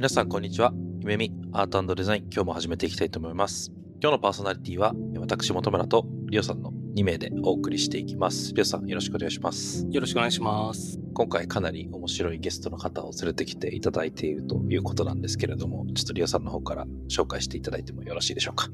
[0.00, 8.54] 皆さんこんにちは夢見アートデザイン今日も始めていきたいと思います今日のパーソナリティは私本村とリオさんの2名でお送りしていきます。
[8.54, 9.86] りょうさん、よろしくお願いします。
[9.90, 10.98] よろしくお願いします。
[11.12, 18.68] 今回かなり面白いゲストの方を連れてきていただいているということなんですけれども、ちょっとりょうさんの方から紹介していただいてもよろしいでしょうか？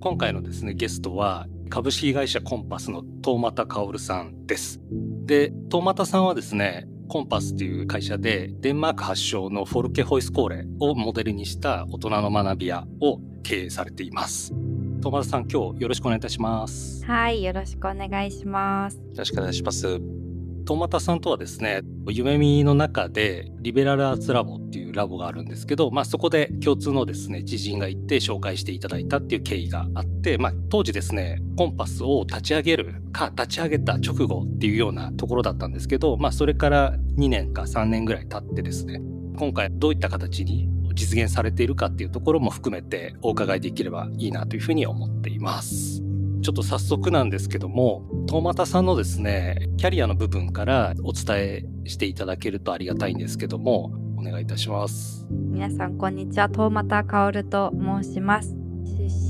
[0.00, 4.80] 今回のですね、ゲストは、株式会社コンパスの東俣薫さんです。
[5.26, 14.54] で、東俣さんはですね、コンパスという会社でデンマーク発祥のフォルケホイスコーレをモデルにした大人の学び屋を経営されています。
[15.02, 17.04] 戸田さん、今日よろしくお願いいたします。
[17.04, 18.96] はい、よろしくお願いします。
[18.96, 20.19] よろしくお願いします。
[20.64, 39.00] 戸俣さんとはですね、夢見の中でリベラルアーツラボっていうラボがあるんですけど、まあそこで共通のですね、知人がいて紹介していただいたっていう経緯があって、まあ当時ですね、コンパスを立ち上げるか立ち上げた直後っていうようなところだったんですけど、まあそれから2年か3年ぐらい経ってですね、
[39.36, 46.09] 今回どういった形に実現されているかっていうところも含めてお伺いできればいいなというふうに思っています。
[46.42, 55.26] ちょっと早速なんですけども、東俣さんのですね、キャリアの部分からお伝えしていただけるとありがたいんですけども、お願いいたします。
[55.30, 58.56] 皆さんこんにちは、東俣薫と申します。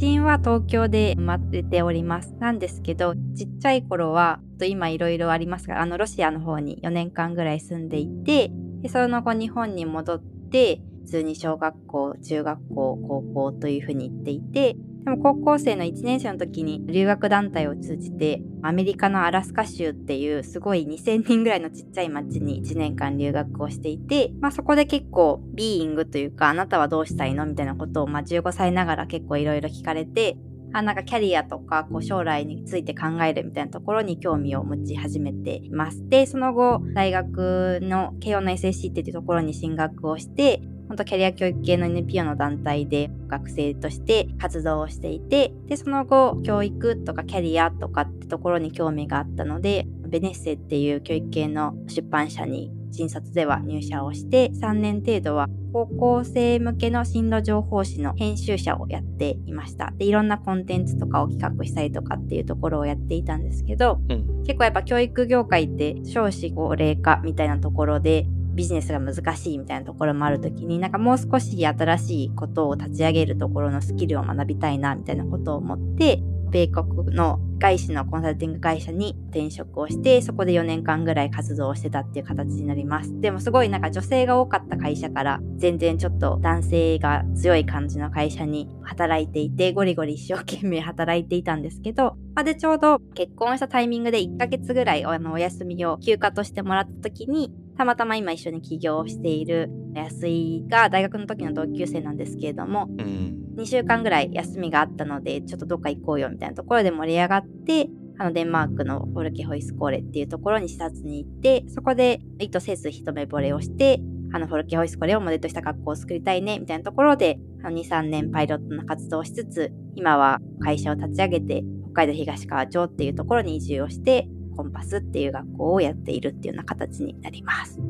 [0.01, 2.33] 出身は東京で生まれております。
[2.39, 27.47] なんですけど、ちっちゃい頃は、今いろいろありますが、あの、ロシアの方に4年間ぐらい住んでいて、でその後日本に戻って、普通に小学校、中学校、高校というふうに言っていて、でも高校生の1年生の時に留学団体を通じてアメリカのアラスカ州っていうすごい2000人ぐらいのちっちゃい町に1年間留学をしていて、まあそこで結構ビーイングというかあなたはどうしたいの？
[27.47, 30.37] みたいなことをまあ15歳ながら結構いろいろ聞かれて、
[30.73, 36.09] あなんかキャリアとかこう将来について考えるみたいなところに興味を持ち始めています。
[36.09, 59.93] で、その後大学の慶応の SSC っていうところに進学をして、本当キャリア教育系の NPO の団体で学生として活動をしていて、で、その後、教育とかキャリアとかってところに興味があったので、ベネッセっていう教育系の出版社に新卒では入社をして、3年程度は高校生向けの進路情報誌の編集者をやっていました。
[59.97, 83.21] で、いろんなコンテンツとかを企画したりとかっていうところをやっていたんですけど、うん、結構やっぱ教育業界って少子高齢化みたいなところで、ビジネスが難しいみたいなところもあるときに、なんかもう少し新しいことを立ち上げるところのスキルを学びたいな、みたいなことを思って、米国の外資のコンサルティング会社に転職をして、そこで4年間ぐらい活動をしてたっていう形になります。
[83.21, 107.89] でもすごいなんか女性が多かった会社から、全然ちょっと男性が強い感じの会社に働いていて、ゴリゴリ一生懸命働いていたんですけど、まあ、でちょうど結婚したタイミングで1ヶ月ぐらいあのお休みを休暇としてもらった時に、たまたま今一緒に起業をしている安井が大学の時の同級生なんですけれども、うん、2週間ぐらい休みがあったので、ちょっとどっか行こうよみたいなところで盛り上がって、
[108.19, 114.01] あのデンマークのフォルケホイスコーレっていうところに視察に行って、そこで意図せず一目惚れをして、
[114.33, 127.81] あのフォルケホイスコーレをモデルとした学校を作りたいねみたいなところで、2、3年パイロットの活動をしつつ、今は会社を立ち上げて、北海道東川町っていうところに移住をして、コンパスっていう学校をやっているっていうような形になります。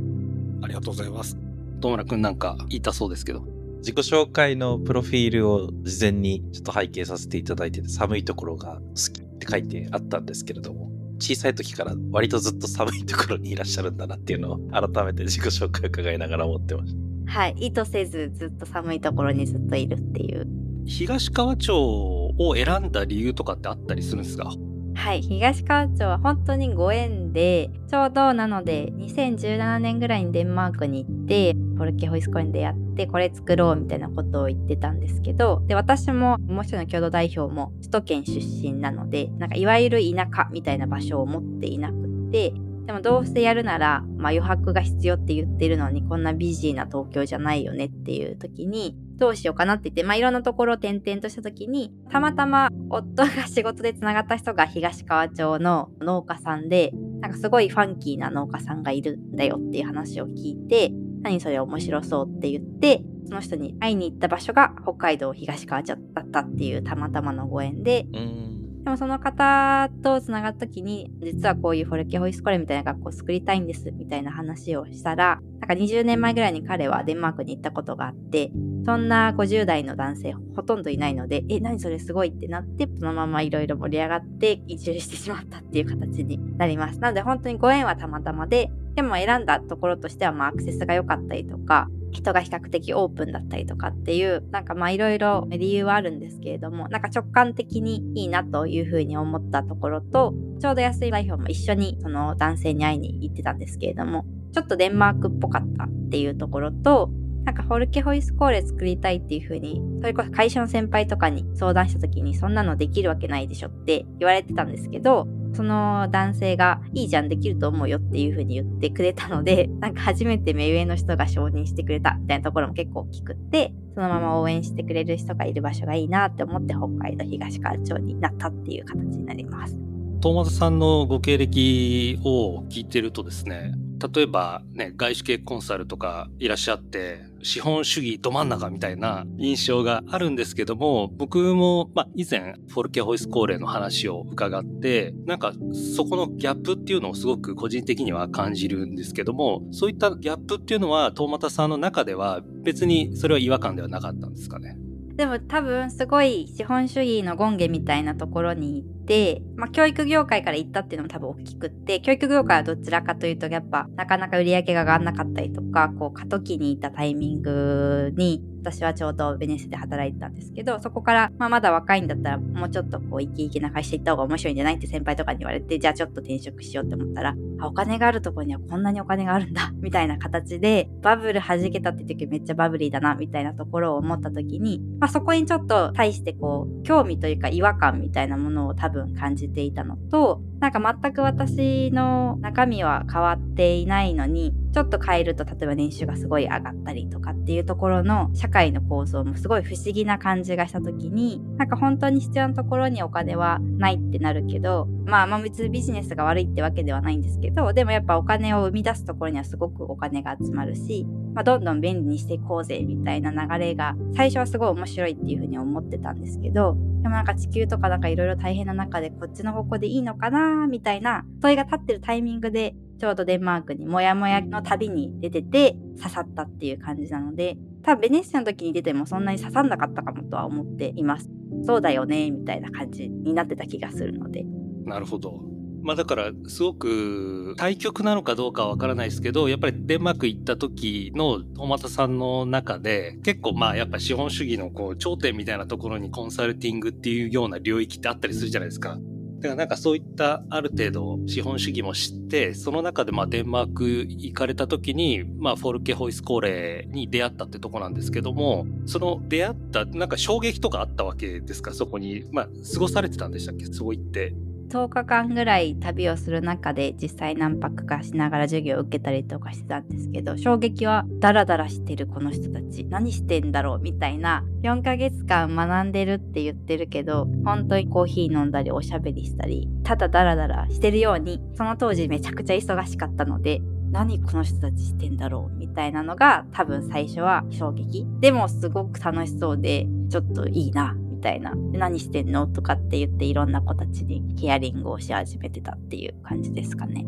[0.63, 1.37] ありがとうございます。
[1.81, 3.50] 友村くんなんか言いたそうですけど。
[3.81, 16.95] 自己紹介のプロフィールを事前にちょっと拝見させていただいてて、寒いところが好きって書いてあったんですけれども、小さい時から割とずっと寒いところにいらっしゃるんだなっていうのを改めて自己紹介を伺いながら思ってまし
[17.27, 17.33] た。
[17.33, 17.55] はい。
[17.59, 20.47] 意図せずずっと寒いところにずっといるっていう。
[20.87, 24.51] 東川町を選んだ理由とかってあったりするんですか？
[24.95, 42.53] はい、東川町は本当にご縁で、ちょうどなので2017年ぐらいにデンマークに行って、ポルケホイスコインでやって、これ作ろうみたいなことを言ってたんですけど、で、私ももう一人の共同代表も首都圏出身なので、なんかいわゆる田舎みたいな場所を持っていなくって、
[42.87, 60.91] でもどうせやるなら、まあ余白が必要って言ってるのにこんなビジーな東京じゃないよねっていう時に、どうしようかなって言って、まあ、いろんなところを転々とした時に、たまたま夫が仕事でつながった人が東川町の農家さんで、なんかすごいファンキーな農家さんがいるんだよっていう話を聞いて、
[61.23, 68.50] 何それ面白そうって言って、その人に会いに行った場所が北海道東川町だったっていうたまたまのご縁で、うん。
[68.85, 78.51] でもその方と繋がった時に、実はこういうフォルケホイスコレみたいな学校を作りたいんですみたいな話をしたら、なんか20年前ぐらいに彼はデンマークに行ったことがあって、
[78.87, 86.99] そんな50代の男性ほとんどいないので、え、何それすごいってなって、そのままいろいろ盛り上がって移住してしまったっていう形になります。
[87.01, 107.11] なので本当にご縁はたまたまで、でも選んだところとしてはまあアクセスが良かったりとか、人が比較的オープンだったりとかっていう、なんかまあいろいろ理由はあるんですけれども、なんか直感的にいいなというふうに思ったところと、ちょうど安井代表も一緒にその男性に会いに行ってたんですけれども、ちょっとデンマークっぽかったっていうところと、
[107.45, 129.79] なんかホルケホイスコーレ作りたいっていうふうに、それこそ会社の先輩とかに相談した時にそんなのできるわけないでしょって言われてたんですけど、その男性がいいじゃんできると思うよっていう風に言ってくれたので、 なんか初めて目上の人が承認してくれたみたいなところも結構大きくって、そのまま応援してくれる人がいる場所がいいなって思って北海道東川町になったっていう形になります。
[130.21, 133.73] トーマスさんのご経歴を聞いてるとですね、
[134.15, 145.53] 例えばね、外資系コンサルとかいらっしゃって、資本主義ど真ん中みたいな印象があるんですけども、僕も、まあ、以前、フォルケホイス高齢の話を伺って、なんか、
[145.97, 154.77] そこのギャップっていうのをすごく個人的には感じるんですけども、そういったギャップっていうのは、トーマタさんの中では別にそれは違和感ではなかったんですかね？
[155.17, 231.31] でも多分すごい資本主義の権下みたいなところに行って、まあ教育業界から行ったっていうのも多分大きくって、教育業界はどちらかというとやっぱなかなか売り上げが上がらなかったりとか、こう過渡期にいたタイミングに私はちょうどベネッセで働いてたんですけど、そこから、まあ、まだ若いんだったらもうちょっとこうイケイケな会社行った方が面白いんじゃないって先輩とかに言われて、じゃあちょっと転職しようって思ったら、あ、お金があるところにはこんなにお金があるんだ、 みたいな形で、バブル弾けたって時めっちゃバブリーだな、みたいなところを思った時に、まあそこにちょっと対してこう、興味というか違和感みたいなものを多分感じていたのと、なんか全く私の中身は変わっていないのに、ちょっと変えると例えば年収がすごい上がったりとかっていうところの社会の構造もすごい不思議な感じがした時に、なんか本当に必要なところにお金はないってなるけど、まあまあ別にビジネスが悪いってわけではないんですけど、でもやっぱお金を生み出すところにはすごくお金が集まるし、まあどんどん便利にしていこうぜみたいな流れが最初はすごい面白いっていうふうに思ってたんですけど、でもなんか地球とかなんかいろいろ大変な中でこっちの方向でいいのかなみたいな、問いが立ってるタイミングでちょうどデンマークにモヤモヤの旅に出てて刺さったっていう感じなので、多分ベネッセの時に出てもそんなに刺さんなかったかもとは思っています。
[231.65, 234.45] そうだよね、みたいな感じになってた気がするので。
[234.85, 235.41] なるほど。
[235.83, 248.99] まあだから、すごく対局なのかどうかはわからないですけど、やっぱりデンマーク行った時の大俣さんの中で、結構まあやっぱ資本主義のこう頂点みたいなところにコンサルティングっていうような領域ってあったりするじゃないですか。
[249.41, 261.73] だからなんかそういったある程度資本主義も知って、その中でまあデンマーク行かれた時に、まあフォルケホイスコーレに出会ったってとこなんですけども、その出会ったなんか衝撃とかあったわけですか？
[261.73, 262.25] そこに。
[262.31, 263.65] まあ過ごされてたんでしたっけ？
[263.65, 264.35] そう言って。
[264.71, 272.87] 10日間ぐらい旅をする中で実際何泊かしながら授業を受けたりとかしてたんですけど衝撃はダラダラしてるこの人たち。
[272.89, 274.45] 何してんだろうみたいな。
[274.63, 283.61] 4ヶ月間学んでるって言ってるけど本当にコーヒー飲んだりおしゃべりしたりただダラダラしてるようにその当時めちゃくちゃ忙しかったので
[283.91, 288.07] 何この人たちしてんだろうみたいなのが多分最初は衝撃。
[288.21, 290.95] でもすごく楽しそうでちょっといいな。
[291.21, 291.55] たいな。
[291.55, 292.47] 何してんの？
[292.47, 297.05] とかって言っていろんな子たちにヒアリングをし始めてたっていう感じですかね。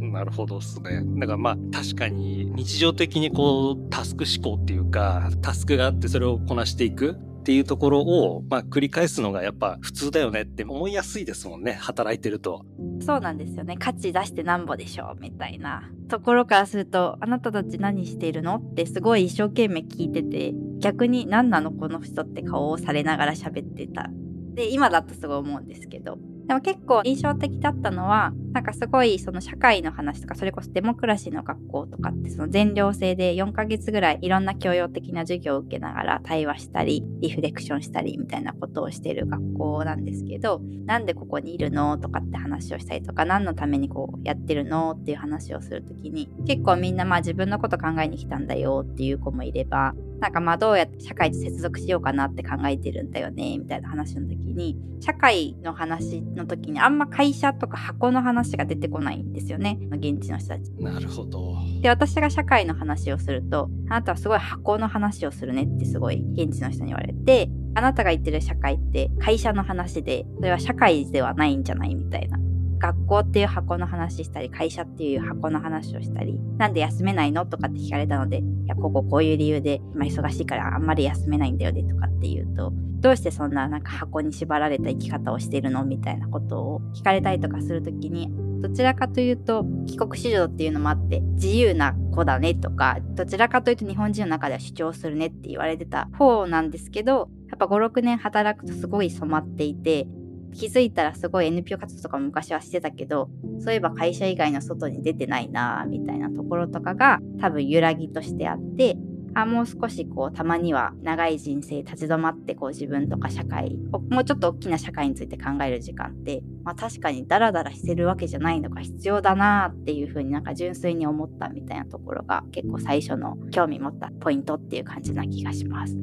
[0.00, 1.02] なるほどですね。
[1.20, 11.72] だからまあ確かに日常的にこうタスク思考っていうかタスクがあってそれをこなしていくっていうところをまあ繰り返すのがやっぱ普通だよねって思いやすいですもんね。
[11.72, 12.66] 働いてると。
[13.00, 13.76] そうなんですよね。
[13.78, 24.10] 価値出してなんぼでしょうみたいなところからすると、あなたたち何しているのってすごい一生懸命聞いてて、逆に何なのこの人って顔をされながら喋ってた。
[24.54, 26.18] で、今だとすごい思うんですけど。
[26.50, 59.78] でも結構印象的だったのは、なんかすごいその社会の話とか、それこそデモクラシーの学校とかってその全寮制で4ヶ月ぐらいいろんな教養的な授業を受けながら対話したり、リフレクションしたりみたいなことをしてる学校なんですけど、なんでここにいるのとかって話をしたりとか、何のためにこうやってるのっていう話をするときに、結構みんなまあ自分のこと考えに来たんだよっていう子もいれば、なんかまあどうやって社会と接続しようかなって考えてるんだよね、みたいな話の時に、社会の話の時にあんま会社とか箱の話話が出てこないんですよね。
[59.92, 60.70] 現地の人たち。
[60.78, 61.56] なるほど。
[61.82, 72.38] で、私が社会の話をすると、あなたはすごい箱の話をするねってすごい現地の人に言われて、あなたが言ってる社会って会社の話で、それは社会ではないんじゃないみたいな。
[72.80, 100.06] 学校っていう箱の話したり、会社っていう箱の話をしたり、なんで休めないのとかって聞かれたので、いや、こここういう理由で、今忙しいからあんまり休めないんだよねとかっていうと、どうしてそんななんか箱に縛られた生き方をしてるのみたいなことを聞かれたりとかするときに、どちらかというと帰国子女っていうのもあって自由な子だねとかどちらかというと日本人の中では主張するねって言われてた方なんですけどやっぱ56年働くとすごい染まっていて
[100.52, 103.30] 気づいたらすごい NPO 活動とかも昔はしてたけど
[103.60, 108.96] そういえば会社以外の外に出てないなみたいなところとかが多分揺らぎとしてあって
[109.34, 113.76] あもう少しこうたまには長い人生立ち止まってこう自分とか社会
[114.10, 125.96] もうちょっと大きな社会について考える時間って、まあ、確かにダラダラしてるわけじゃないのか必要だなっていうふうになんか純粋に思ったみたいなところが結構最初の興味持ったポイントっていう感じな気がします。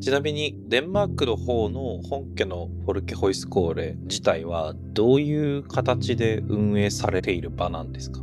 [0.00, 8.22] ちなみにデンマークの方の本家のフォルケホイスコーレ自体はどういう形で運営されている場なんですか？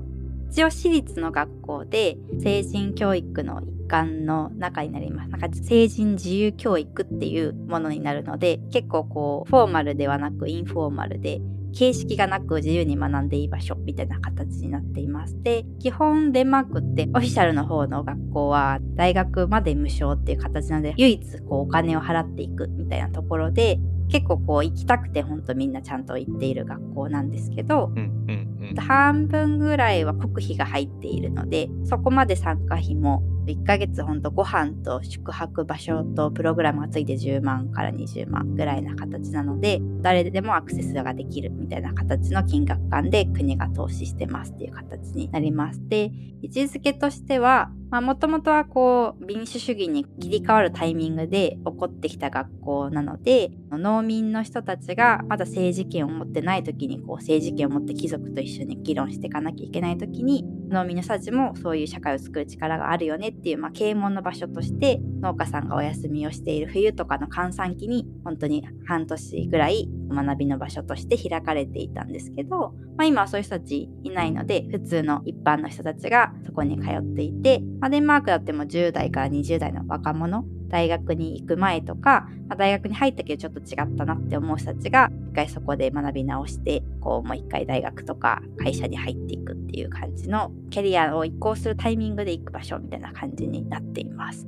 [0.50, 5.30] 一応私立の学校で成人教育の一環の中になります。
[5.30, 11.40] なんか成人自由教育っていうものになるので、結構こう、フォーマルではなくインフォーマルで、
[11.78, 15.40] 形式がなく自由に学んでいい場所みたいな形になっています。
[15.44, 23.80] で、基本デンマークってオフィシャルの方の学校は大学まで無償っていう形なので、唯一こうお金を払っていくみたいなところで、
[24.10, 45.88] 結構こう行きたくてほんとみんなちゃんと行っている学校なんですけど、うんうんうん、半分ぐらいは国費が入っているのでそこまで参加費も1ヶ月ほんとご飯と宿泊場所とプログラムがついて10万から20万ぐらいな形なので誰でもアクセスができるみたいな形の金額感で国が投資してますっていう形になります。
[45.88, 46.12] で
[46.42, 94.48] 位置づけとしてはもともとはこう民主主義に切り替わるタイミングで起こってきた学校なので農民の人たちがまだ政治権を持ってない時にこう政治権を持って貴族と一緒に議論していかなきゃいけない時に農民の人たちもそういう社会を作る力があるよねっていう、まあ、啓蒙の場所として農家さんがお休みをしている冬とかの閑散期に本当に半年ぐらい学びの場所として開かれていたんですけど、まあ、今はそういう人たちいないので普通の一般の人たちがそこに通っていて、まあ、デンマークだっても10代から20代の若者大学に行く前とか、まあ、大学に入ったけどちょっと違ったなって思う人たちが一回そこで学び直してこうもう一回大学とか会社に入っていくっていう感じのキャリアを移行するタイミングで行く場所みたいな感じになっています。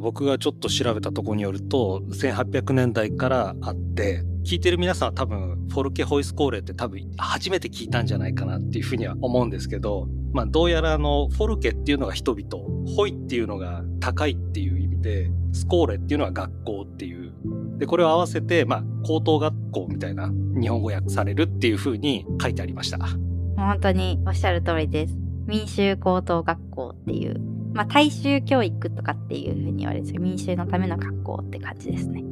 [0.00, 14.85] 僕がちょっと調べたところによると1800年代からあって聞いてる皆さんは多分フォルケホイスコーレって多分初めて聞いたんじゃないかなっていうふうには思うんですけど、まあ、どうやらあのフォルケっていうのが人々ホイっていうのが高いっていう意
[15.52, 17.32] スコーレっていうのは学校っていう。
[17.78, 22.98] でこれを合わせて、まあ、高等学校みたいな日本語訳されるっていうふうに書いてありました。
[23.56, 25.16] 本当におっしゃる通りです。
[25.46, 27.40] 民衆高等学校っていう。
[27.74, 32.24] まあ大衆教育とかっていうふうに言われて民衆のための学校って感じですね。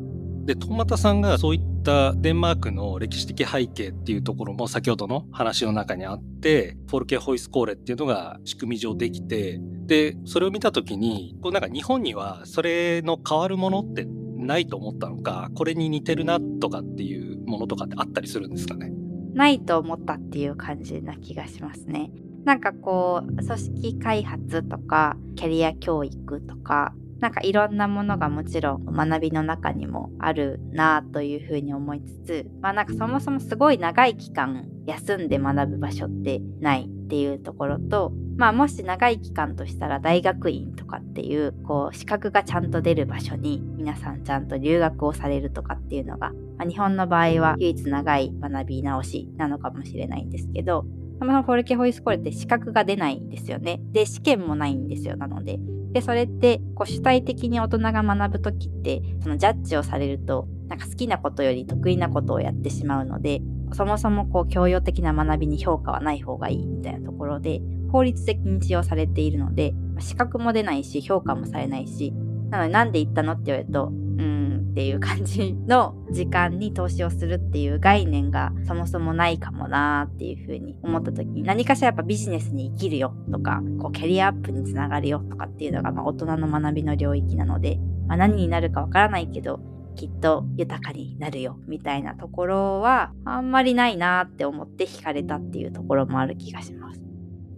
[0.44, 18.92] で、トマタさんがそういったデンマークの歴史的背景っていうところも先ほどの話の中にあって、フォルケホイスコーレっていうのが仕組み上できて、で、それを見た時に、こうなんか日本にはそれの変わるものってないと思ったのか、これに似てるなとかっていうものとかってあったりするんですかね？
[19.32, 22.10] ないと思ったっていう感じな気がしますね。
[22.44, 26.94] なんかこう、組織開発とか、キャリア教育とか、
[27.24, 50.84] なんかいろんなものがもちろん学びの中にもあるなというふうに思いつつ、まあなんかそもそもすごい長い期間休んで学ぶ場所ってないっていうところと、まあもし長い期間としたら大学院とかっていう、こう資格がちゃんと出る場所に皆さんちゃんと留学をされるとかっていうのが、まあ、日本の場合は唯一長い学び直しなのかもしれないんですけど、
[51.20, 53.80] そのフォルケホイスコールって資格が出ないんですよね。
[53.92, 55.16] で、試験もないんですよ。
[55.16, 55.58] なので。
[55.94, 67.60] で、それって、こう主体的に大人が学ぶときって、そのジャッジをされると、なんか好きなことより得意なことをやってしまうので、そもそもこう教養的な学びに評価はない方がいいみたいなところで、
[67.92, 72.12] 法律的に使用されているので、資格も出ないし、評価もされないし、
[72.50, 87.78] なのでなんで言ったのって言われると、うんっていう感じの時間に投資をするっていう概念がそもそもないかもなーっていうふうに思った時に何かしらやっぱビジネスに生きるよとかこうキャリアアップにつながるよとかっていうのがまあ大人の学びの領域なので、
[88.08, 89.60] まあ、何になるかわからないけど
[89.96, 97.00] きっと豊かになるよみたいなところはあんまりないなって思って惹かれたっていうところもある気がします。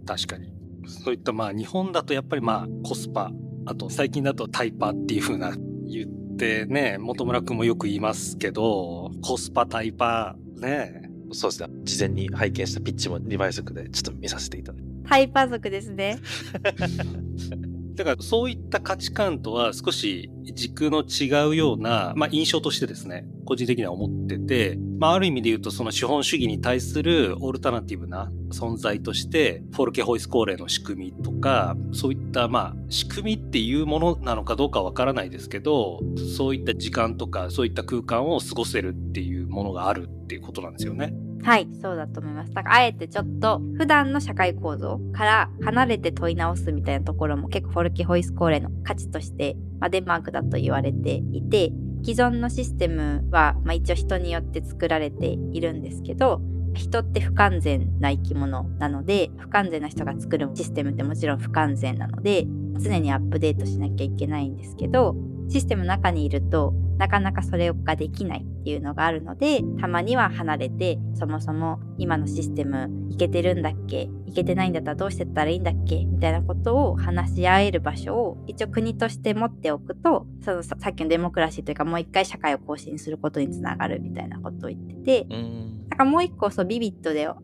[0.05, 0.53] 確かに。
[0.87, 3.31] そういったまあ日本だとやっぱりまあコスパ、
[3.65, 5.51] あと最近だとタイパっていう風な
[6.37, 11.09] ってね、本村くんもよく言いますけど、コスパタイパね。
[11.31, 11.69] そうですね。
[11.83, 14.87] 事前に拝見したピッチも2倍速でちょっと見させていただいて。
[15.09, 16.19] タイパ族ですね。
[17.97, 35.99] だからそういった価値観とは少し軸の違うような、まあ、印象としてですね、個人的には思ってて、まあ、ある意味で言うとその資本主義に対するオルタナティブな存在として、フォルケホイス高齢の仕組みとか、そういったまあ仕組みっていうものなのかどうかわからないですけど、
[36.37, 41.15] そういった時間とかそういった空間を過ごせるっていうものがあるっていうことなんですよね。
[41.43, 42.53] はい、そうだと思います。
[42.53, 51.71] だからあえてちょっと普段の社会構造から離れて問い直すみたいなところも結構フォルケホイスコーレの価値として、まあ、デンマークだと言われていて、
[52.03, 56.41] 既存のシステムは、まあ、一応人によって作られているんですけど、
[56.73, 62.45] 人って不完全な生き物なので、不完全な人が作るシステムってもちろん不完全なので、
[62.79, 65.15] 常にアップデートしなきゃいけないんですけど、
[65.49, 85.27] システムの中にいるとなかなかそれができないっていうのがあるのでたまには離れてそもそも今のシステムいけてるんだっけいけてないんだったらどうしてったらいいんだっけみたいなことを話し合える場所を一応国として持っておくとそのさっきのデモクラシーというかもう一回社会を更新することにつながるみたいなことを言ってて
[85.89, 87.35] なんかもう一個そうビビットであ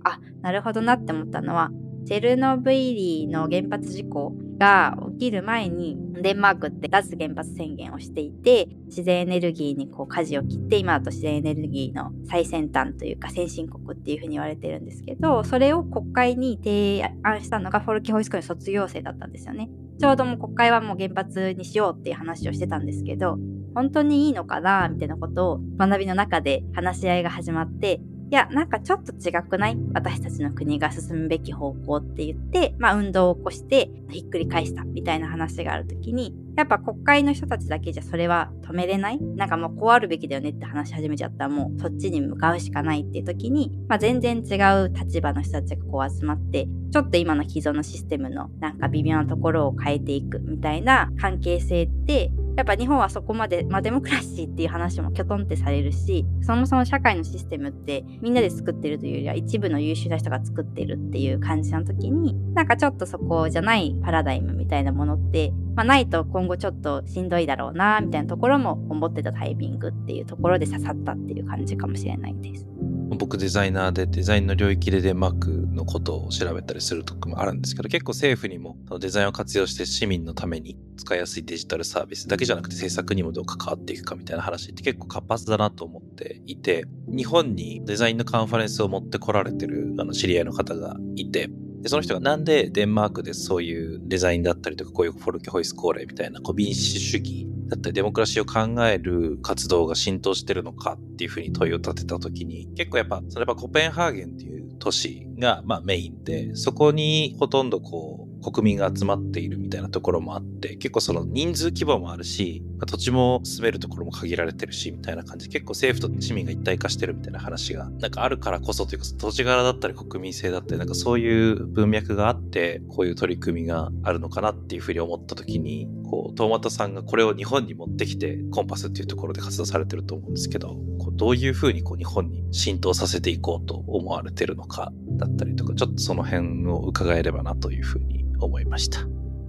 [0.41, 1.69] なるほどなって思ったのは
[2.05, 19.69] チェルノブイリの原発事故が起きる前にデンマークって脱原発宣言をしていて自然エネルギーにこう舵を切って今だと自然エネルギーの最先端というか先進国っていうふうに言われてるんですけどそれを国会に提案したのがフォルキホイスコの卒業生だったんですよね。
[19.99, 23.37] ちょうどもう国会はもう原発にしようっていう話をしてたんですけど
[23.75, 28.01] 本当にいいのかなみたいなことを学びの中で話し合いが始まって
[28.33, 29.77] や、なんかちょっと違くない？
[29.93, 39.21] 私たちの国が進むべき方向って言って、まあ運動を起こしてひっくり返したみたいな話があるときに、やっぱ国会の人たちだけじゃそれは止めれない？
[39.21, 72.67] なんかもうこうあるべきだよねって話し始めちゃったらもうそっちに向かうしかないっていう時に、まあ全然違う立場の人たちがこう集まって、ちょっと今の既存のシステムのなんか微妙なところを変えていくみたいな関係性ってやっぱ日本はそこまで、まあ、デモクラシーっていう話もきょとんってされるし、そもそも社会のシステムってみんなで作ってるというよりは一部の優秀な人が作ってるっていう感じの時に、なんかちょっとそこじゃないパラダイムみたいなものって、まあ、ないと今後ちょっとしんどいだろうな、みたいなところも思ってたタイミングっていうところで刺さったっていう感じかもしれないです。
[73.09, 91.49] 僕デザイナーでデザインの領域でデンマークのことを調べたりするとこもあるんですけど結構政府にもデザインを活用して市民のために使いやすいデジタルサービスだけじゃなくて政策にもどう関わっていくかみたいな話って結構活発だなと思っていて日本にデザインのカンファレンスを持ってこられてるあの知り合いの方がいて
[91.83, 138.12] で、その人がなんでデンマークでそういうデザインだったりとか、こういうフォルケホイスコーレみたいな、こう民主主義だったりデモクラシーを考える活動が浸透してるのかっていうふうに問いを立てた時に、結構やっぱ、それはコペンハーゲンっていう都市が、まあメインで、そこにほとんどこう、国民が集まっているみたいなところもあって、結構その人数規模もあるし、土地も住めるところも限られてるし、みたいな感じで、結構政府と市民が一体化してるみたいな話が、なんかあるからこそというか、土地柄だったり国民性だったり、なんかそういう文脈があって、こういう取り組みがあるのかなっていうふうに思った時に、こう、トーマトさんがこれを日本に持ってきて、コンパスっていうところで活動されてると思うんですけど、こうどういうふうにこう日本に浸透させていこうと思われてるのかだったりとか、ちょっとその辺を伺えればなというふうに
[138.43, 138.99] 思いました。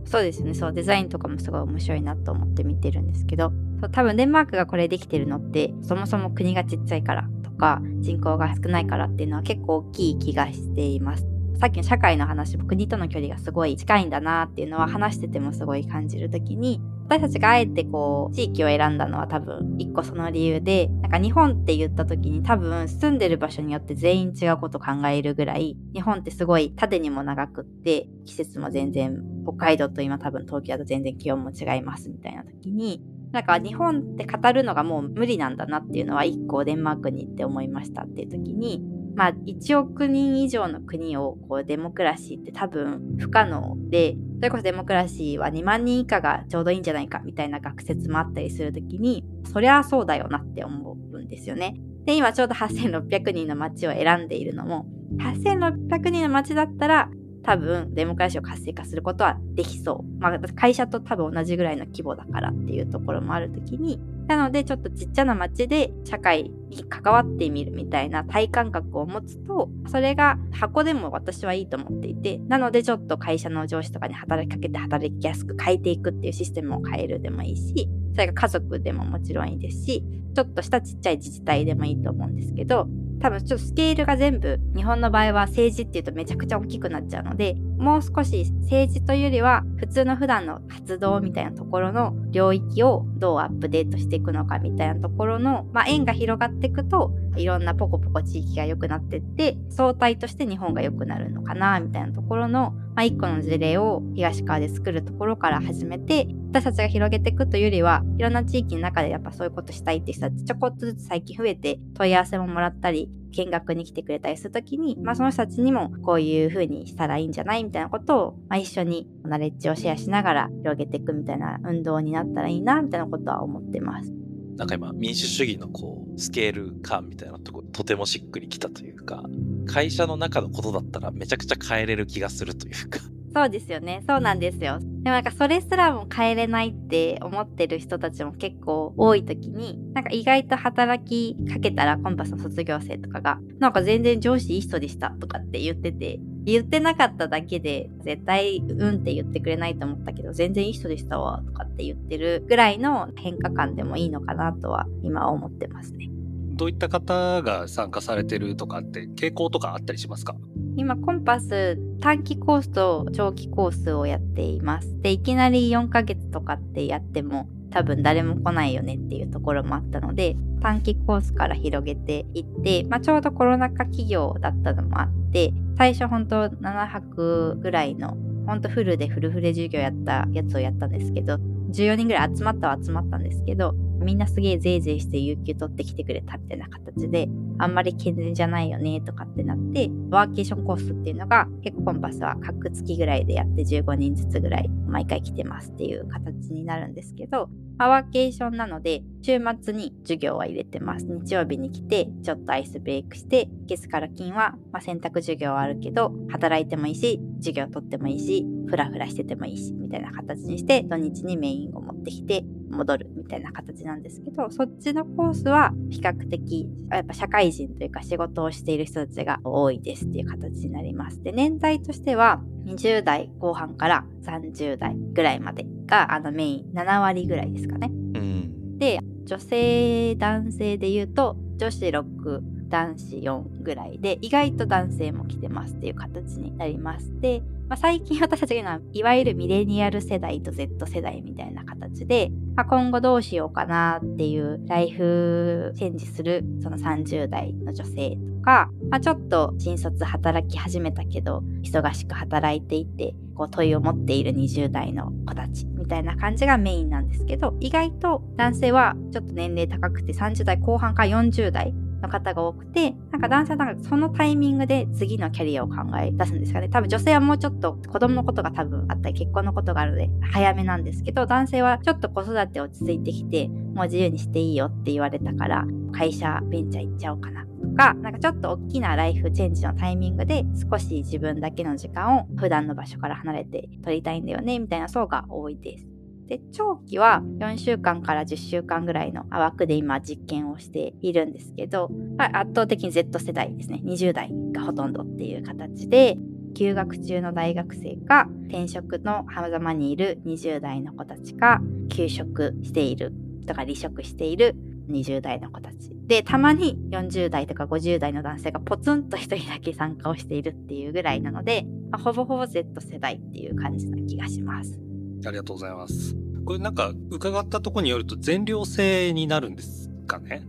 [0.06, 11.26] そうですねそうデザインとかもすごい面白いなと思って見てるんですけどそう多分デンマークがこれできてるのってそもそも国がちっちゃいからとか人口が少ないからっていうのは結構大きい気がしています。
[11.58, 38.80] さっきの社会の話も国との距離がすごい近いんだなっていうのは話しててもすごい感じる時に私たちがあえてこう地域を選んだのは多分一個その理由でなんか日本って言った時に多分住んでる場所によって全員違うこと考えるぐらい日本ってすごい縦にも長くって季節も全然北海道と今多分東京だと全然気温も違いますみたいな時になんか日本って語るのがもう無理なんだなっていうのは一個デンマークに行って思いましたっていう時に
[39.14, 51.76] まあ、1億人以上の国をこうデモクラシーって多分不可能で、それこそデモクラシーは2万人以下がちょうどいいんじゃないかみたいな学説もあったりするときに、そりゃそうだよなって思うんですよね。
[52.04, 54.86] で、今ちょうど8600人の街を選んでいるのも、
[55.18, 57.08] 8600人の街だったら、
[57.42, 60.20] 多分デモクラシーを活性化することはできそう。
[60.20, 82.88] まあ、会社と多分同じぐらいの規模だからっていうところもあるときに、なのでちょっとちっちゃな町で社会に関わってみるみたいな体感覚を持つと、それが箱でも私はいいと思っていて、なのでちょっと会社の上司とかに働きかけて働きやすく変えていくっていうシステムを変えるでもいいし、それが家族でももちろんいいですし、ちょっとしたちっちゃい自治体でもいいと思うんですけど、
[83.20, 124.12] 多分ちょっとスケールが全部日本の場合は政治っていうとめちゃくちゃ大きくなっちゃうのでもう少し政治というよりは普通の普段の活動みたいなところの領域をどうアップデートしていくのかみたいなところの、まあ、縁が広がっていくといろんなポコポコ地域が良くなってって相対として日本が良くなるのかなみたいなところの、まあ、一個の事例を東川で作るところから始めて私たちが広げていくというよりはいろんな地域の中でやっぱそういうことしたいって人たちちょこっとずつ最近増えて問い合わせももらったり見学に来てくれたりするときに、まあ、その人たちにもこういう風にしたらいいんじゃないみたいなことを、まあ、一緒にナレッジをシェアしながら広げていくみたいな運動になったらいいなみたいなことは思ってます。
[124.56, 129.22] なんか今民主主義のこうスケール感みたいなとことてもしっくりきたというか
[129.66, 133.00] 会社の中のことだったらめちゃくちゃ変えれる気がするというか
[133.34, 134.00] そうですよね。
[134.08, 134.78] そうなんですよ。
[134.78, 156.08] でもなんかそれすらも変えれないって思ってる人たちも結構多い時に、なんか意外と働きかけたらコンパスの卒業生とかが、なんか全然上司いい人でしたとかって言ってて、言ってなかっただけで絶対うんって言ってくれないと思ったけど全然いい人でしたわとかって言ってるぐらいの変化感でもいいのかなとは今思ってますね。
[156.56, 160.36] どういった方が参加されてるとかって傾向とかあったりしますか？
[160.76, 165.00] 今コンパス短期コースと長期コースをやっています。
[165.00, 178.16] で、いきなり4ヶ月とかってやっても多分誰も来ないよねっていうところもあったので、短期コースから広げていって、まあ、ちょうどコロナ禍企業だったのもあって、最初本当7泊ぐらいの、
[178.46, 181.34] 本当フルでフルフレ授業やったやつをやったんですけど、
[181.72, 201.06] 14人ぐらい集まったは集まったんですけど、みんなすげえぜいぜいして有給取ってきてくれたみたいな形で、あんまり健全じゃないよねとかってなって、ワーケーションコースっていうのが結構コンパスは各月ぐらいでやって15人ずつぐらい毎回来てますっていう形になるんですけど、まあ、ワーケーションなので週末に授業は入れてます。
[201.06, 221.22] 日曜日に来てちょっとアイスブレイクして、月から金はまあ選択授業はあるけど、働いてもいいし、授業取ってもいいし、フラフラしててもいいし、みたいな形にして土日にメインを持ってきて、戻るみたいな形なんですけど、そっちのコースは比較的、やっぱ社会人というか仕事をしている人たちが多いですっていう形になります。
[221.22, 227.88] で、年代としては20代後半から30代ぐらいまでがあのメイン7割ぐらいですかね。
[227.90, 237.20] うん、で、女性男性で言うと女子6男子4ぐらいで意外と男性も来てますっていう形になります。
[237.20, 266.68] で、まあ、最近私たちが言うのは、いわゆるミレニアル世代と Z 世代みたいな形で、まあ、今後どうしようかなっていうライフチェンジするその30代の女性とか、まあ、ちょっと新卒働き始めたけど、忙しく働いていて、こう問いを持っている20代の子たちみたいな感じがメインなんですけど、意外と男性はちょっと年齢高くて30代後半から40代の方が多くて、なんか男性はなんかそのタイミングで次のキャリアを考え出すんですかね。
[266.68, 277.43] 多分女性はもうちょっと子供のことが多分あったり結婚のことがあるので早めなんですけど、男性はちょっと子育て落ち着いてきて、もう自由にしていいよって言われたから、会社ベンチャー行っちゃおうかな
[277.74, 285.86] か、なんかちょっと大きなライフチェンジのタイミングで少し自分だけの時間を普段の場所から離れて取りたいんだよね、みたいな層が多いです。
[286.26, 293.82] で、長期は4週間から10週間ぐらいの枠で今実験をしているんですけど、圧倒的に Z 世代ですね。
[293.84, 296.16] 20代がほとんどっていう形で、
[296.54, 303.12] 休学中の大学生か、転職の狭間にいる20代の子たちか、休職している
[303.46, 304.56] とか離職している
[304.90, 305.90] 20代の子たち。
[306.06, 314.78] で、たまに40代とか50代の男性がポツンと1人だけ参加をしているっていうぐらいなので、まあ、ほぼほぼ Z 世代っていう感じな気がします。
[315.26, 316.14] ありがとうございます。
[316.44, 320.42] これなんか伺ったところによると全寮制になるんですかね？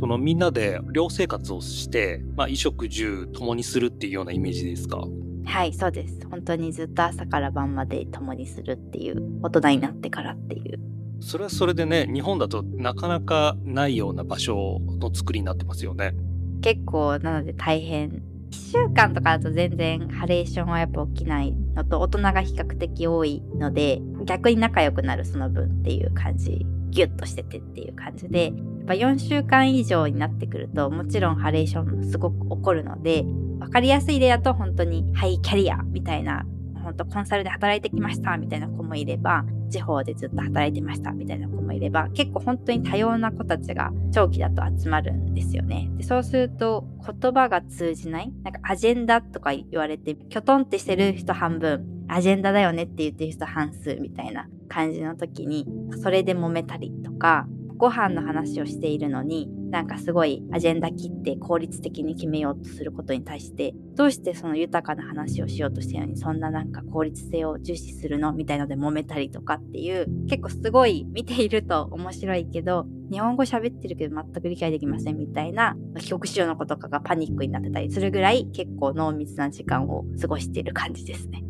[0.00, 5.02] そのみんなで寮生活をして、まあ、衣食住共にするっていうようなイメージですか？
[5.44, 10.78] はいそうです本当にずっと朝から晩まで共にするっていう大人になってからっていう
[11.20, 16.14] それはそれでね日本だとなかなかないような場所の作りになってますよね。
[16.62, 18.22] 結構なので大変。
[18.50, 28.54] 1週間とかだと全然ハレーションはやっぱ起きないのと大人が比較的多いので逆に仲良くなるその分っていう感じギュッとしててっていう感じでやっ
[28.86, 36.46] ぱ4週間以上になってくるともちろんハレーションもすごく起こるので分かりやすい例だと本当にハイキャリアみたいな
[36.88, 45.90] 本当コンサルで働いてきましたみたいな子もいれば地方でずっと働いてましたみたいな子もいれば、結構本当に多様な子たちが長期だと集まるんですよね。
[45.98, 55.66] でそうすると言葉が通じないなんかアジェンダとか言われて、きょとんってしてる人半分、アジェンダだよねって言ってる人半数みたいな感じの時に、
[56.02, 57.46] それで揉めたりとか、
[57.78, 68.32] ご飯の話をしているのに、なんかすごいアジェンダ切って効率的に決めようとすることに対して、どうしてその豊かな話をしようとしてるのに、そんななんか効率性を重視するの？
[68.32, 81.42] みたいので揉めたりとかっていう、結構すごい見ていると面白いけど、日本語喋ってるけど全く理解できませんみたいな、帰国子女の子とかがパニックになってたりするぐらい結構濃密な時間を過ごしている感じですね。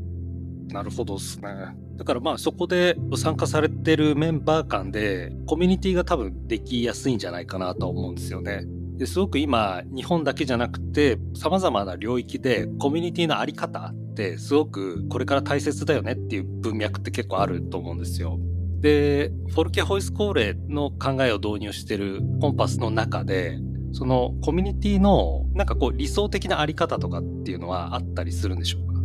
[0.68, 1.48] なるほどですね。
[1.96, 8.64] だからまあそこで参加されてるメンバー間でコミュニティが多分できやすいんじゃないかなと思うんですよね。
[8.96, 18.38] ですごく今日本だけじゃなくて様々な領域でコミュニティのあり方ってすごくこれから大切だよねっていう文脈って結構あると思うんですよ。
[18.80, 23.58] で、フォルケホイスコーレの考えを導入してるコンパスの中で
[23.92, 29.00] そのコミュニティのなんかこう理想的なあり方とかっていうのはあったりするんでしょうか？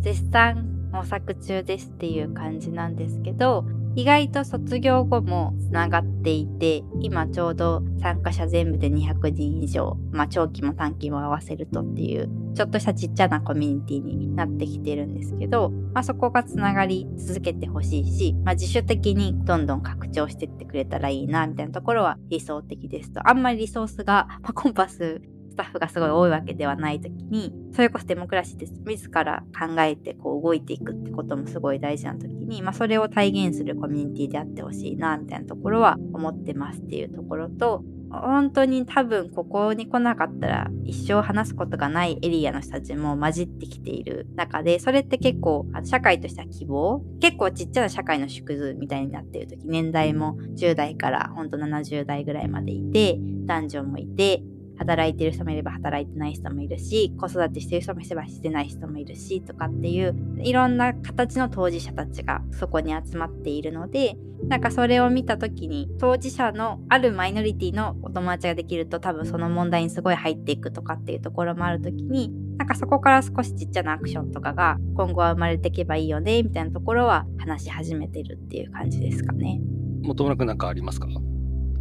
[0.00, 23.28] 絶賛模索中ですっていう感じなんですけど意外と卒業後もつながっていて今ちょうど参加者全部で200人以上、まあ、長期も短期も合わせるとっていうちょっとしたちっちゃなコミュニティになってきてるんですけど、まあ、そこがつながり続けてほしいし、まあ、自主的にどんどん拡張してってくれたらいいなみたいなところは理想的ですと。
[23.28, 25.22] あんまりリソースが、まあ、コンパス
[25.54, 54.42] スタッフがすごい多いわけではない時にそれこそデモクラシーって自ら考えてこう動いていくってこともすごい大事な時に、まあ、それを体現するコミュニティであってほしいなみたいなところは思ってますっていうところと本当に多分ここに来なかったら一生話すことがないエリアの人たちも混じってきている中でそれって結構社会としては希望結構ちっちゃな社会の縮図みたいになっている時年代も10代から本当70代ぐらいまでいて男女もいて
[54.78, 64.16] 働いてる人もいれば働いてない人もいるし子育てしてる人もいればしてない人もいるしとかっていういろんな形の当事者たちがそこに集まっているので
[64.48, 79.60] なんかそれを見た時に当事者のあるマイノリティのお友達ができると多分その問題にすごい入っていくとかっていうところもある時になんかそこから少しちっちゃなアクションとかが今後は生まれていけばいいよねみたいなところは話し始めてるっていう感じですかね。
[80.04, 81.08] 本村くんなんかありますか？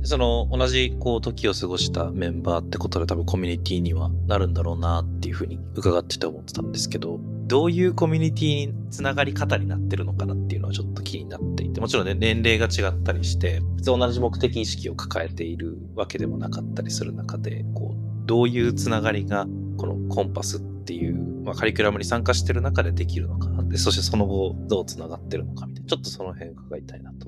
[0.04, 27.28] その同じこう時を過ごしたメンバーってことで多分コミュニティにはなるんだろうなっていうふうに伺ってて思ってたんですけど、どういうコミュニティにつながり方になってるのかなっていうのはちょっと気になっていて、もちろんね、年齢が違ったりして、別に同じ目的意識を抱えているわけでもなかったりする中で、こう、どういうつながりがこのコンパスっていう、まあ、カリキュラムに参加してる中でできるのかで、そしてその後どうつながってるのかみたいな、ちょっとその辺伺いたいなと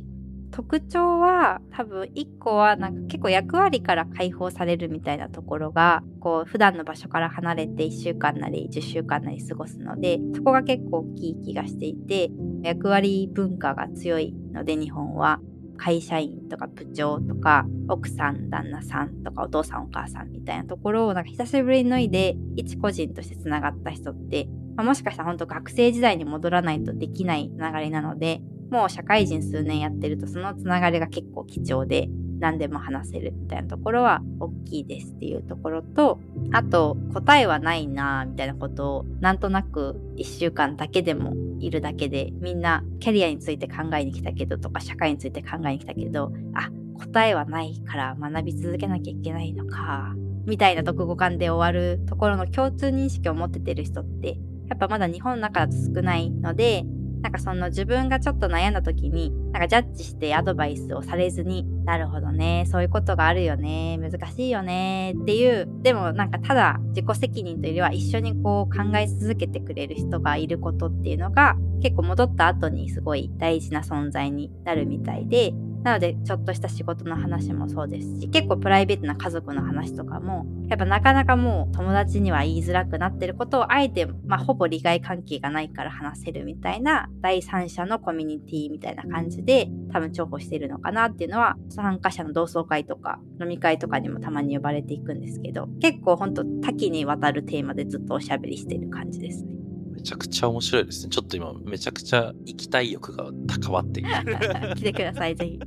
[0.55, 12.31] 特徴は多分1個はなんか結構役割から解放されるみたいなところがこう普段の場所から離れて1週間なり10週間なり過ごすのでそこが結構大きい気がしていて
[12.63, 15.41] 役割文化が強いので日本は
[15.75, 28.39] 会社員とか部長とか奥さん旦那さんとかお父さんお母さんみたいなところをなんか久しぶりに脱いで一個人としてつながった人って、まあ、もしかしたら本当学生時代に戻らないとできない流れなので
[28.75, 32.09] もう社会人数年やってるとそのつながりが結構貴重で
[32.39, 36.19] 何でも話せるみたいなところは大きいですっていうところと
[36.51, 50.13] あと答えはないなみたいなことをなんとなく1週間だけでもいるだけでみんなキャリアについて考えに来たけどとか社会について考えに来たけどあ答えはないから学び続けなきゃいけないのか
[50.45, 56.83] みたいな読語感で終わるところの共通認識を持っててる人ってやっぱまだ日本の中だと少ないので
[57.25, 65.13] なんかその自分がちょっと悩んだ時に、なんかジャッジしてアドバイスをされずに、なるほどね、そういうことがあるよね、難しいよね。
[65.13, 75.53] っていう、でもなんかただ自己責任というよりは一緒にこう考え続けてくれる人がいることっていうのが結構戻った後にすごい大事な存在になるみたいで、
[75.85, 99.53] なので、ちょっとした仕事の話もそうですし、結構プライベートな家族の話とかも、やっぱなかなかもう友達には言いづらくなってることをあえて、まあほぼ利害関係がないから話せるみたいな第三者のコミュニティみたいな感じで多分重宝してるのかなっていうのは参加者の同窓会とか飲み会とかにもたまに呼ばれていくんですけど、結構ほんと多岐にわたるテーマでずっとおしゃべりしてる感じですね。
[99.93, 101.09] めちゃくちゃ面白いですね。
[101.09, 104.09] ちょっと今、めちゃくちゃ行きたい欲が高まっている。
[104.75, 105.59] 来てください、ぜひ。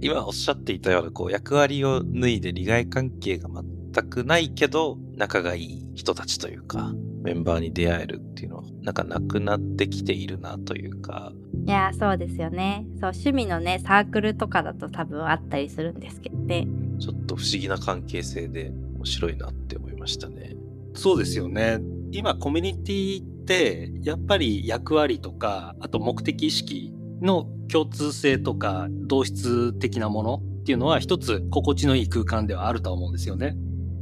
[0.00, 3.48] 今おっしゃっていたようなこう役割を脱いで利害関係が
[3.92, 6.92] 全くないけど仲がいい人たちというか
[7.24, 11.32] メンバーに出会えるっていうのは、なんかなくなってきているなというか。
[11.66, 12.84] いや、そうですよね。
[13.00, 16.68] そう、趣味のね、サークルとかだと多分あったりするんですけどね。
[16.98, 20.54] ちょっと不思議な関係性で面白いなって思いましたね。
[20.92, 21.80] そうですよね。
[22.12, 33.56] 今、コミュニティって、やっぱり役割とか、あと目的意識の共通性とか、同質的なものっていうのは一つ心地のいい空間ではあると思うんですよね。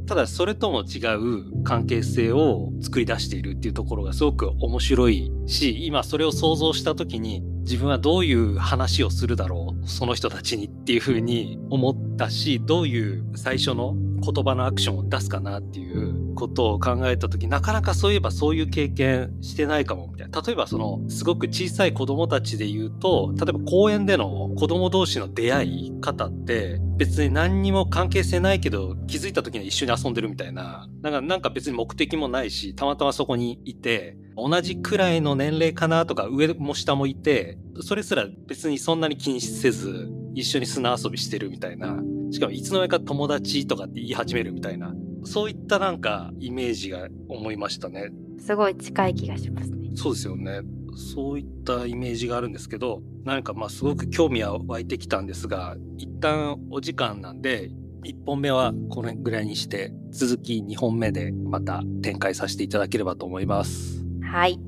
[0.05, 20.41] ただそれとも違う関係性を作り出しているっていうところがすごく面白いし、今それを想像した時に自分はどういう話をするだろう、その人たちにっていうふうに思ったし、どういう最初の言葉のアクションを出すかなっていうことを考えた時なかなかそういえばそういう経験してないかもみたいな。
[20.41, 30.87] 例えばそのすごく小さい子供たちで言うと例えば公園での子供同士の出会い方って別に何にも関係性ないけど気づいた時に一緒に遊んでるみたいな。
[31.01, 41.97] なんかなんか別に目的もないしたまたまそこにいて同じくらいの年齢かなとか上も下もいてそれすら別にそんなに気にせず一緒に砂遊びしてるみたいな
[42.33, 44.91] しかもいつの間にか友達とかって言い始めるみたいな、
[45.23, 48.09] そういったなんかイメージが思いましたね。
[48.39, 49.91] すごい近い気がしますね。
[49.93, 50.61] そうですよね。
[50.95, 57.69] そういったイメージがあるんですけど、何かまあすごく興味は湧いてきたんですが、一旦お時間なんで、
[58.03, 64.03] 1本目はこのぐらいにして、続き2本目でまた展開させていただければと思います。
[64.23, 64.59] はい。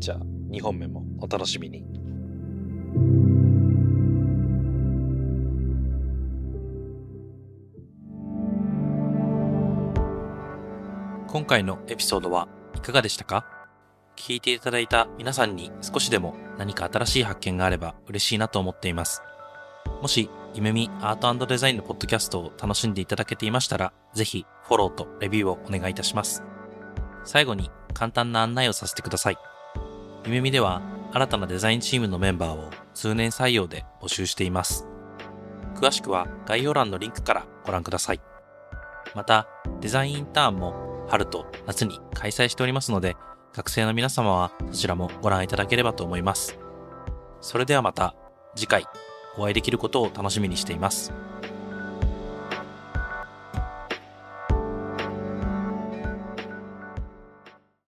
[0.00, 0.18] じゃあ
[0.50, 3.25] 2本目もお楽しみに。
[11.36, 13.44] 今回のエピソードはいかがでしたか？
[14.16, 19.20] 聞いていただいた皆さんに少しでも何か新しい発見があれば嬉しいなと思っています。
[20.00, 26.42] もし、ゆめみアートデザインのポッドキャストを楽しんでいただけていましたら、ぜひフォローとレビューをお願いいたします。
[27.24, 29.36] 最後に簡単な案内をさせてください。
[30.24, 30.80] ゆめみでは
[31.12, 34.86] 新たなデザインチームのメンバーを通年採用で募集しています。
[35.74, 38.22] 詳しくは概要欄のリンクからご覧ください。
[39.14, 39.46] また、
[39.82, 43.16] デザインインターンも春と夏に開催しておりますので、
[43.54, 46.58] 学生の皆様はそちらもご覧いただければと思います。
[47.40, 48.14] それではまた
[48.54, 48.84] 次回
[49.38, 51.12] お会いできることを楽しみにしています。